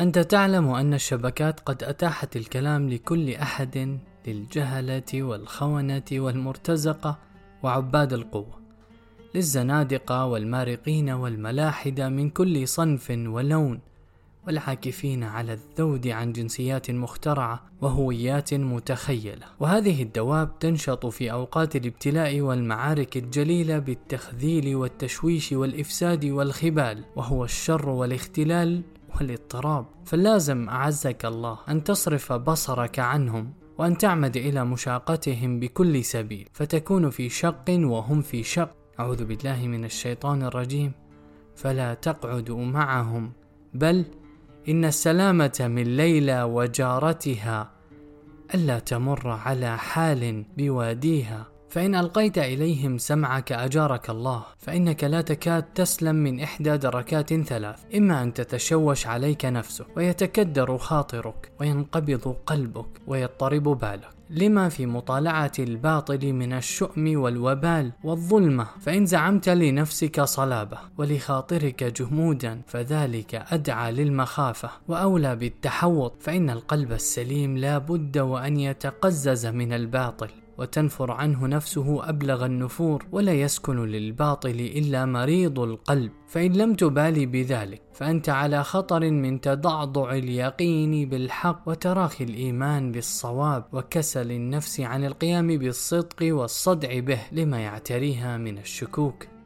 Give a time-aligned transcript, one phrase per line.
[0.00, 7.18] أنت تعلم أن الشبكات قد أتاحت الكلام لكل أحد للجهلة والخونة والمرتزقة
[7.62, 8.60] وعباد القوة
[9.34, 13.80] للزنادقة والمارقين والملاحدة من كل صنف ولون
[14.46, 19.46] والعاكفين على الذود عن جنسيات مخترعة وهويات متخيلة.
[19.60, 28.82] وهذه الدواب تنشط في أوقات الابتلاء والمعارك الجليلة بالتخذيل والتشويش والإفساد والخبال وهو الشر والاختلال
[29.20, 37.10] والاضطراب فلازم أعزك الله أن تصرف بصرك عنهم وأن تعمد إلى مشاقتهم بكل سبيل فتكون
[37.10, 38.70] في شق وهم في شق.
[39.00, 40.92] أعوذ بالله من الشيطان الرجيم.
[41.56, 43.32] فلا تقعدوا معهم.
[43.74, 44.04] بل
[44.68, 47.70] إن السلامة من ليلى وجارتها
[48.54, 51.49] ألا تمر على حال بواديها.
[51.70, 58.22] فإن ألقيت إليهم سمعك أجارك الله فإنك لا تكاد تسلم من إحدى دركات ثلاث إما
[58.22, 64.08] أن تتشوش عليك نفسك ويتكدر خاطرك وينقبض قلبك ويضطرب بالك.
[64.30, 73.34] لما في مطالعة الباطل من الشؤم والوبال والظلمة؟ فإن زعمت لنفسك صلابة ولخاطرك جمودا فذلك
[73.34, 80.28] أدعى للمخافة وأولى بالتحوط فإن القلب السليم لا بد وأن يتقزز من الباطل.
[80.60, 86.12] وتنفر عنه نفسه أبلغ النفور ولا يسكن للباطل إلا مريض القلب.
[86.28, 94.32] فإن لم تبالي بذلك فأنت على خطر من تضعضع اليقين بالحق وتراخي الإيمان بالصواب وكسل
[94.32, 99.39] النفس عن القيام بالصدق والصدع به لما يعتريها من الشكوك.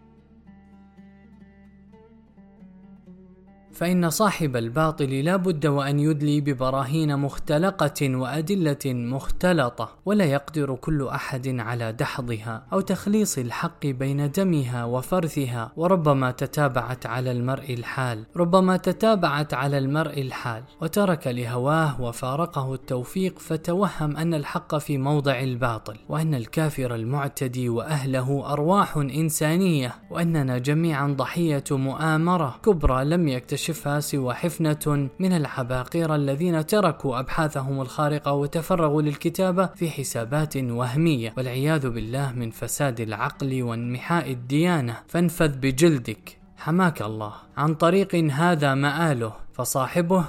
[3.75, 11.48] فإن صاحب الباطل لا بد وأن يدلي ببراهين مختلقة وأدلة مختلطة ولا يقدر كل أحد
[11.58, 15.72] على دحضها أو تخليص الحق بين دمها وفرثها.
[15.77, 24.16] وربما تتابعت على المرء الحال ربما تتابعت على المرء الحال وترك لهواه وفارقه التوفيق فتوهم
[24.16, 32.60] أن الحق في موضع الباطل وأن الكافر المعتدي وأهله أرواح إنسانية وأننا جميعا ضحية مؤامرة
[32.65, 39.91] كبرى لم يكتشف يكتشفها سوى حفنة من العباقرة الذين تركوا أبحاثهم الخارقة وتفرغوا للكتابة في
[39.91, 41.34] حسابات وهمية.
[41.36, 44.97] والعياذ بالله من فساد العقل وانمحاء الديانة.
[45.08, 46.38] فانفذ بجلدك.
[46.56, 47.32] حماك الله.
[47.56, 49.32] عن طريق هذا مآله.
[49.52, 50.25] فصاحبه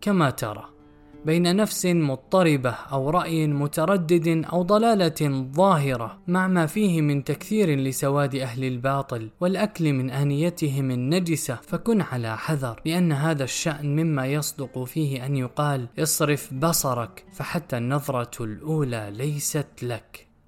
[0.00, 0.79] كما ترى.
[1.24, 8.34] بين نفس مضطربة أو رأي متردد أو ضلالة ظاهرة مع ما فيه من تكثير لسواد
[8.34, 15.26] أهل الباطل والأكل من آنيتهم النجسة فكن على حذر لأن هذا الشأن مما يصدق فيه
[15.26, 20.29] أن يقال اصرف بصرك فحتى النظرة الأولى ليست لك.